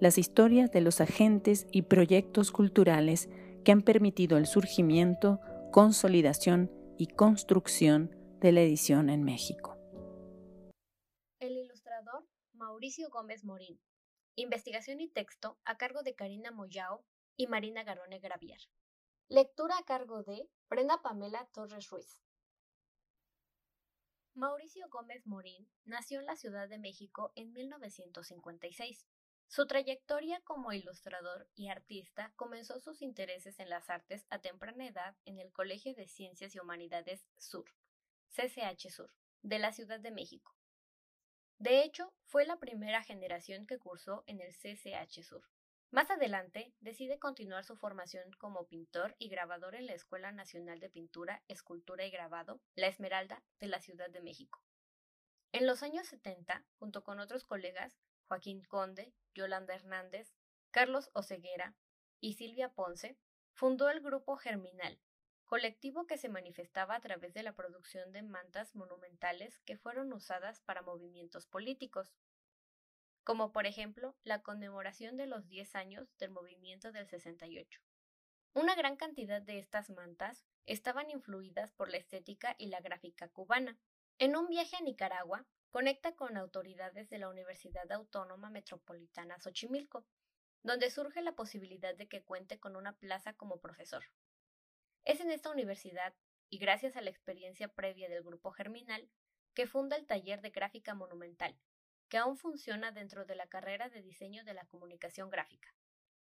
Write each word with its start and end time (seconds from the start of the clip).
las 0.00 0.16
historias 0.16 0.72
de 0.72 0.80
los 0.80 1.00
agentes 1.00 1.66
y 1.70 1.82
proyectos 1.82 2.50
culturales 2.50 3.28
que 3.64 3.72
han 3.72 3.82
permitido 3.82 4.38
el 4.38 4.46
surgimiento, 4.46 5.40
consolidación 5.72 6.70
y 6.98 7.06
construcción 7.06 8.10
de 8.40 8.52
la 8.52 8.62
edición 8.62 9.10
en 9.10 9.22
México. 9.22 9.76
El 11.38 11.52
ilustrador 11.52 12.26
Mauricio 12.54 13.10
Gómez 13.10 13.44
Morín. 13.44 13.78
Investigación 14.36 15.00
y 15.00 15.08
texto 15.08 15.58
a 15.64 15.76
cargo 15.76 16.02
de 16.02 16.14
Karina 16.14 16.50
Moyao 16.50 17.04
y 17.36 17.46
Marina 17.46 17.84
Garone 17.84 18.20
Gravier. 18.20 18.60
Lectura 19.28 19.76
a 19.78 19.84
cargo 19.84 20.22
de 20.22 20.48
Brenda 20.70 21.02
Pamela 21.02 21.46
Torres 21.52 21.90
Ruiz. 21.90 22.22
Mauricio 24.34 24.88
Gómez 24.88 25.26
Morín 25.26 25.68
nació 25.84 26.20
en 26.20 26.26
la 26.26 26.36
Ciudad 26.36 26.68
de 26.68 26.78
México 26.78 27.32
en 27.34 27.52
1956. 27.52 29.06
Su 29.50 29.66
trayectoria 29.66 30.40
como 30.42 30.72
ilustrador 30.72 31.48
y 31.56 31.70
artista 31.70 32.32
comenzó 32.36 32.78
sus 32.78 33.02
intereses 33.02 33.58
en 33.58 33.68
las 33.68 33.90
artes 33.90 34.24
a 34.30 34.38
temprana 34.38 34.86
edad 34.86 35.16
en 35.24 35.40
el 35.40 35.50
Colegio 35.50 35.92
de 35.92 36.06
Ciencias 36.06 36.54
y 36.54 36.60
Humanidades 36.60 37.26
Sur, 37.36 37.64
CCH 38.28 38.90
Sur, 38.90 39.12
de 39.42 39.58
la 39.58 39.72
Ciudad 39.72 39.98
de 39.98 40.12
México. 40.12 40.54
De 41.58 41.82
hecho, 41.82 42.14
fue 42.26 42.46
la 42.46 42.58
primera 42.58 43.02
generación 43.02 43.66
que 43.66 43.80
cursó 43.80 44.22
en 44.28 44.40
el 44.40 44.52
CCH 44.52 45.24
Sur. 45.24 45.42
Más 45.90 46.12
adelante, 46.12 46.72
decide 46.78 47.18
continuar 47.18 47.64
su 47.64 47.74
formación 47.74 48.30
como 48.38 48.68
pintor 48.68 49.16
y 49.18 49.30
grabador 49.30 49.74
en 49.74 49.86
la 49.86 49.94
Escuela 49.94 50.30
Nacional 50.30 50.78
de 50.78 50.90
Pintura, 50.90 51.42
Escultura 51.48 52.06
y 52.06 52.12
Grabado, 52.12 52.60
La 52.76 52.86
Esmeralda, 52.86 53.42
de 53.58 53.66
la 53.66 53.80
Ciudad 53.80 54.10
de 54.10 54.20
México. 54.20 54.62
En 55.50 55.66
los 55.66 55.82
años 55.82 56.06
70, 56.06 56.64
junto 56.78 57.02
con 57.02 57.18
otros 57.18 57.42
colegas, 57.42 57.98
Joaquín 58.30 58.62
Conde, 58.62 59.12
Yolanda 59.34 59.74
Hernández, 59.74 60.32
Carlos 60.70 61.10
Oceguera 61.14 61.74
y 62.20 62.34
Silvia 62.34 62.68
Ponce, 62.68 63.18
fundó 63.54 63.90
el 63.90 64.00
grupo 64.00 64.36
Germinal, 64.36 65.00
colectivo 65.46 66.06
que 66.06 66.16
se 66.16 66.28
manifestaba 66.28 66.94
a 66.94 67.00
través 67.00 67.34
de 67.34 67.42
la 67.42 67.56
producción 67.56 68.12
de 68.12 68.22
mantas 68.22 68.76
monumentales 68.76 69.58
que 69.64 69.76
fueron 69.76 70.12
usadas 70.12 70.60
para 70.60 70.82
movimientos 70.82 71.48
políticos, 71.48 72.14
como 73.24 73.50
por 73.50 73.66
ejemplo 73.66 74.14
la 74.22 74.42
conmemoración 74.42 75.16
de 75.16 75.26
los 75.26 75.48
10 75.48 75.74
años 75.74 76.16
del 76.18 76.30
movimiento 76.30 76.92
del 76.92 77.08
68. 77.08 77.80
Una 78.54 78.76
gran 78.76 78.94
cantidad 78.94 79.42
de 79.42 79.58
estas 79.58 79.90
mantas 79.90 80.46
estaban 80.66 81.10
influidas 81.10 81.72
por 81.72 81.90
la 81.90 81.96
estética 81.96 82.54
y 82.58 82.68
la 82.68 82.80
gráfica 82.80 83.26
cubana. 83.26 83.76
En 84.18 84.36
un 84.36 84.46
viaje 84.46 84.76
a 84.76 84.82
Nicaragua, 84.82 85.48
conecta 85.70 86.16
con 86.16 86.36
autoridades 86.36 87.08
de 87.08 87.18
la 87.18 87.28
Universidad 87.28 87.90
Autónoma 87.92 88.50
Metropolitana 88.50 89.38
Xochimilco, 89.38 90.04
donde 90.62 90.90
surge 90.90 91.22
la 91.22 91.32
posibilidad 91.32 91.94
de 91.94 92.08
que 92.08 92.22
cuente 92.22 92.58
con 92.58 92.76
una 92.76 92.92
plaza 92.92 93.32
como 93.34 93.60
profesor. 93.60 94.04
Es 95.04 95.20
en 95.20 95.30
esta 95.30 95.50
universidad, 95.50 96.14
y 96.50 96.58
gracias 96.58 96.96
a 96.96 97.00
la 97.00 97.10
experiencia 97.10 97.68
previa 97.68 98.08
del 98.08 98.24
Grupo 98.24 98.50
Germinal, 98.50 99.08
que 99.54 99.66
funda 99.66 99.96
el 99.96 100.06
taller 100.06 100.40
de 100.40 100.50
gráfica 100.50 100.94
monumental, 100.94 101.56
que 102.08 102.18
aún 102.18 102.36
funciona 102.36 102.90
dentro 102.90 103.24
de 103.24 103.36
la 103.36 103.46
carrera 103.46 103.88
de 103.88 104.02
diseño 104.02 104.44
de 104.44 104.54
la 104.54 104.66
comunicación 104.66 105.30
gráfica. 105.30 105.74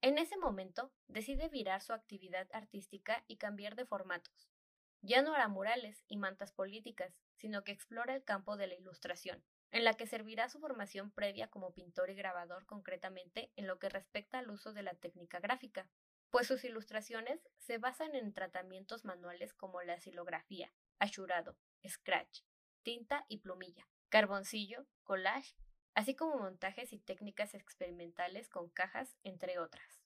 En 0.00 0.18
ese 0.18 0.36
momento, 0.36 0.92
decide 1.08 1.48
virar 1.48 1.82
su 1.82 1.92
actividad 1.92 2.48
artística 2.52 3.24
y 3.26 3.36
cambiar 3.36 3.74
de 3.74 3.86
formatos. 3.86 4.53
Ya 5.02 5.22
no 5.22 5.34
hará 5.34 5.48
murales 5.48 6.04
y 6.08 6.16
mantas 6.16 6.52
políticas, 6.52 7.14
sino 7.36 7.64
que 7.64 7.72
explora 7.72 8.14
el 8.14 8.24
campo 8.24 8.56
de 8.56 8.66
la 8.66 8.74
ilustración, 8.74 9.44
en 9.70 9.84
la 9.84 9.94
que 9.94 10.06
servirá 10.06 10.48
su 10.48 10.60
formación 10.60 11.10
previa 11.10 11.48
como 11.48 11.72
pintor 11.72 12.10
y 12.10 12.14
grabador 12.14 12.64
concretamente 12.66 13.50
en 13.56 13.66
lo 13.66 13.78
que 13.78 13.88
respecta 13.88 14.38
al 14.38 14.50
uso 14.50 14.72
de 14.72 14.82
la 14.82 14.94
técnica 14.94 15.40
gráfica, 15.40 15.88
pues 16.30 16.46
sus 16.46 16.64
ilustraciones 16.64 17.48
se 17.58 17.78
basan 17.78 18.14
en 18.14 18.32
tratamientos 18.32 19.04
manuales 19.04 19.52
como 19.54 19.82
la 19.82 20.00
silografía, 20.00 20.72
ashurado, 20.98 21.56
scratch, 21.86 22.40
tinta 22.82 23.24
y 23.28 23.38
plumilla, 23.38 23.86
carboncillo, 24.08 24.86
collage 25.02 25.54
así 25.94 26.14
como 26.14 26.38
montajes 26.38 26.92
y 26.92 26.98
técnicas 26.98 27.54
experimentales 27.54 28.48
con 28.48 28.68
cajas, 28.68 29.16
entre 29.22 29.58
otras. 29.58 30.03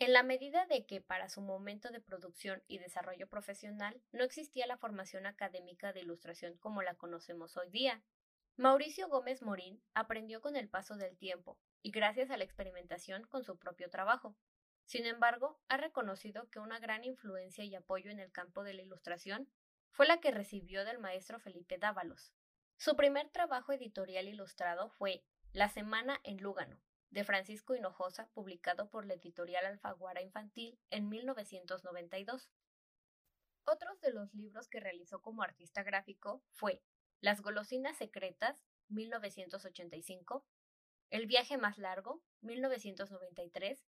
En 0.00 0.12
la 0.12 0.22
medida 0.22 0.64
de 0.66 0.86
que 0.86 1.00
para 1.00 1.28
su 1.28 1.40
momento 1.40 1.90
de 1.90 2.00
producción 2.00 2.62
y 2.68 2.78
desarrollo 2.78 3.28
profesional 3.28 4.00
no 4.12 4.22
existía 4.22 4.66
la 4.66 4.76
formación 4.76 5.26
académica 5.26 5.92
de 5.92 6.00
ilustración 6.00 6.56
como 6.58 6.82
la 6.82 6.94
conocemos 6.94 7.56
hoy 7.56 7.70
día, 7.70 8.02
Mauricio 8.56 9.08
Gómez 9.08 9.42
Morín 9.42 9.82
aprendió 9.94 10.40
con 10.40 10.56
el 10.56 10.68
paso 10.68 10.96
del 10.96 11.16
tiempo 11.16 11.58
y 11.82 11.90
gracias 11.90 12.30
a 12.30 12.36
la 12.36 12.44
experimentación 12.44 13.24
con 13.24 13.42
su 13.42 13.58
propio 13.58 13.90
trabajo. 13.90 14.36
Sin 14.84 15.04
embargo, 15.04 15.60
ha 15.68 15.76
reconocido 15.76 16.48
que 16.50 16.60
una 16.60 16.78
gran 16.78 17.04
influencia 17.04 17.64
y 17.64 17.74
apoyo 17.74 18.10
en 18.10 18.20
el 18.20 18.30
campo 18.30 18.62
de 18.62 18.74
la 18.74 18.82
ilustración 18.82 19.48
fue 19.90 20.06
la 20.06 20.20
que 20.20 20.30
recibió 20.30 20.84
del 20.84 20.98
maestro 20.98 21.40
Felipe 21.40 21.76
Dávalos, 21.76 22.32
su 22.80 22.94
primer 22.94 23.28
trabajo 23.30 23.72
editorial 23.72 24.28
ilustrado 24.28 24.88
fue 24.88 25.24
La 25.52 25.68
Semana 25.68 26.20
en 26.22 26.40
Lúgano, 26.40 26.80
de 27.10 27.24
Francisco 27.24 27.74
Hinojosa, 27.74 28.28
publicado 28.34 28.90
por 28.90 29.06
la 29.06 29.14
editorial 29.14 29.64
Alfaguara 29.64 30.22
Infantil 30.22 30.78
en 30.90 31.08
1992. 31.08 32.50
Otros 33.64 34.00
de 34.00 34.12
los 34.12 34.32
libros 34.34 34.68
que 34.68 34.80
realizó 34.80 35.20
como 35.20 35.42
artista 35.42 35.82
gráfico 35.82 36.42
fue 36.52 36.82
Las 37.20 37.42
golosinas 37.42 37.96
secretas, 37.96 38.64
1985, 38.88 40.46
El 41.10 41.26
viaje 41.26 41.58
más 41.58 41.78
largo, 41.78 42.22
1993, 42.40 43.84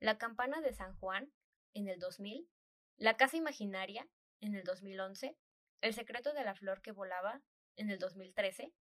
La 0.00 0.18
campana 0.18 0.60
de 0.60 0.72
San 0.72 0.96
Juan, 0.96 1.32
en 1.72 1.88
el 1.88 1.98
2000, 1.98 2.48
La 2.96 3.16
casa 3.16 3.36
imaginaria, 3.36 4.08
en 4.40 4.54
el 4.54 4.64
2011, 4.64 5.36
El 5.80 5.94
secreto 5.94 6.32
de 6.32 6.44
la 6.44 6.54
flor 6.54 6.82
que 6.82 6.92
volaba, 6.92 7.42
en 7.76 7.90
el 7.90 7.98
2013, 7.98 8.72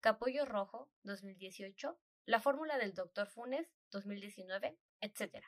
Capullo 0.00 0.44
Rojo 0.44 0.90
2018, 1.04 1.98
La 2.26 2.38
fórmula 2.38 2.78
del 2.78 2.94
Dr. 2.94 3.26
Funes 3.28 3.66
2019, 3.90 4.78
etc. 5.00 5.44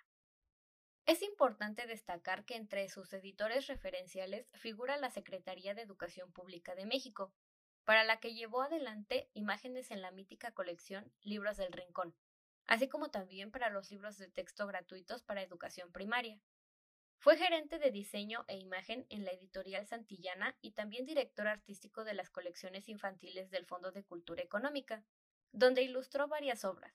Es 1.04 1.22
importante 1.22 1.86
destacar 1.86 2.44
que 2.44 2.56
entre 2.56 2.88
sus 2.88 3.12
editores 3.12 3.66
referenciales 3.66 4.48
figura 4.54 4.96
la 4.96 5.10
Secretaría 5.10 5.74
de 5.74 5.82
Educación 5.82 6.32
Pública 6.32 6.74
de 6.74 6.86
México, 6.86 7.32
para 7.84 8.04
la 8.04 8.20
que 8.20 8.34
llevó 8.34 8.62
adelante 8.62 9.28
imágenes 9.34 9.90
en 9.90 10.00
la 10.00 10.12
mítica 10.12 10.52
colección 10.52 11.12
Libros 11.20 11.58
del 11.58 11.72
Rincón, 11.72 12.14
así 12.66 12.88
como 12.88 13.10
también 13.10 13.50
para 13.50 13.70
los 13.70 13.90
libros 13.90 14.16
de 14.16 14.28
texto 14.28 14.66
gratuitos 14.66 15.22
para 15.22 15.42
educación 15.42 15.92
primaria. 15.92 16.40
Fue 17.18 17.36
gerente 17.36 17.78
de 17.78 17.90
diseño 17.90 18.44
e 18.48 18.56
imagen 18.56 19.06
en 19.10 19.24
la 19.24 19.32
editorial 19.32 19.86
Santillana 19.86 20.56
y 20.60 20.72
también 20.72 21.04
director 21.04 21.46
artístico 21.46 22.02
de 22.02 22.14
las 22.14 22.30
colecciones 22.30 22.88
infantiles 22.88 23.50
del 23.50 23.66
Fondo 23.66 23.92
de 23.92 24.02
Cultura 24.04 24.42
Económica, 24.42 25.04
donde 25.52 25.82
ilustró 25.82 26.28
varias 26.28 26.64
obras. 26.64 26.92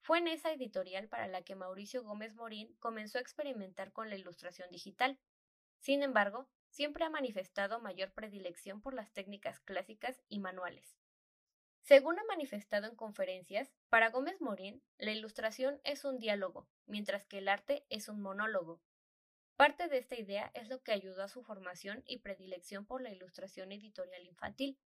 Fue 0.00 0.18
en 0.18 0.28
esa 0.28 0.52
editorial 0.52 1.08
para 1.08 1.26
la 1.26 1.42
que 1.42 1.54
Mauricio 1.54 2.02
Gómez 2.02 2.34
Morín 2.34 2.74
comenzó 2.78 3.18
a 3.18 3.20
experimentar 3.20 3.92
con 3.92 4.08
la 4.08 4.16
ilustración 4.16 4.70
digital. 4.70 5.18
Sin 5.80 6.02
embargo, 6.02 6.48
siempre 6.70 7.04
ha 7.04 7.10
manifestado 7.10 7.80
mayor 7.80 8.12
predilección 8.12 8.80
por 8.80 8.94
las 8.94 9.12
técnicas 9.12 9.60
clásicas 9.60 10.22
y 10.28 10.38
manuales. 10.38 10.96
Según 11.82 12.18
ha 12.18 12.24
manifestado 12.24 12.86
en 12.86 12.96
conferencias, 12.96 13.72
para 13.88 14.10
Gómez 14.10 14.40
Morín, 14.40 14.82
la 14.98 15.12
ilustración 15.12 15.80
es 15.84 16.04
un 16.04 16.18
diálogo, 16.18 16.68
mientras 16.86 17.26
que 17.26 17.38
el 17.38 17.48
arte 17.48 17.86
es 17.88 18.08
un 18.08 18.20
monólogo, 18.20 18.82
Parte 19.58 19.88
de 19.88 19.98
esta 19.98 20.14
idea 20.14 20.52
es 20.54 20.68
lo 20.68 20.84
que 20.84 20.92
ayudó 20.92 21.24
a 21.24 21.28
su 21.28 21.42
formación 21.42 22.04
y 22.06 22.18
predilección 22.18 22.86
por 22.86 23.02
la 23.02 23.10
ilustración 23.10 23.72
editorial 23.72 24.24
infantil. 24.24 24.78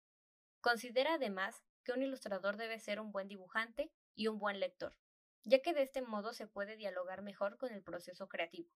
Considera 0.60 1.14
además 1.14 1.64
que 1.84 1.92
un 1.92 2.02
ilustrador 2.02 2.56
debe 2.56 2.78
ser 2.78 3.00
un 3.00 3.12
buen 3.12 3.28
dibujante 3.28 3.92
y 4.14 4.28
un 4.28 4.38
buen 4.38 4.60
lector, 4.60 4.96
ya 5.44 5.60
que 5.60 5.72
de 5.72 5.82
este 5.82 6.02
modo 6.02 6.32
se 6.32 6.46
puede 6.46 6.76
dialogar 6.76 7.22
mejor 7.22 7.58
con 7.58 7.72
el 7.72 7.82
proceso 7.82 8.28
creativo. 8.28 8.70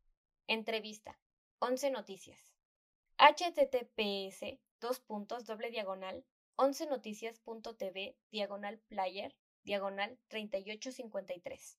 Entrevista. 0.48 1.20
11 1.60 1.92
Noticias. 1.92 2.52
https 3.18 4.60
dos 4.82 5.00
puntos 5.00 5.46
doble 5.46 5.72
diagonal 5.72 6.26
11 6.58 6.88
noticias.tv 6.88 8.18
diagonal 8.32 8.80
player 8.88 9.34
diagonal 9.64 10.20
3853. 10.28 11.78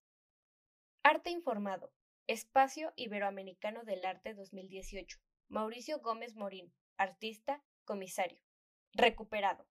Arte 1.02 1.28
informado. 1.30 1.92
Espacio 2.26 2.94
Iberoamericano 2.96 3.84
del 3.84 4.06
Arte 4.06 4.32
2018. 4.34 5.18
Mauricio 5.48 6.00
Gómez 6.00 6.36
Morín, 6.36 6.72
artista, 6.96 7.62
comisario. 7.84 8.45
Recuperado. 8.98 9.66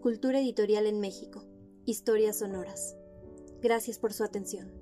Cultura 0.00 0.40
Editorial 0.40 0.86
en 0.86 1.00
México 1.00 1.44
Historias 1.84 2.38
Sonoras. 2.38 2.96
Gracias 3.60 3.98
por 3.98 4.12
su 4.12 4.22
atención. 4.24 4.79